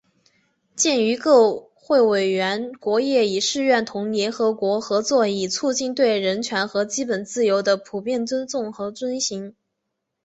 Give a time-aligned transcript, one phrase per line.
[0.75, 9.55] 鉴于各会员国业已誓愿同联合国合作以促进对人权和基本自由的普遍尊重和遵行